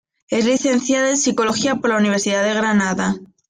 [0.29, 3.17] Es licenciada en Psicología por la Universidad de Granada.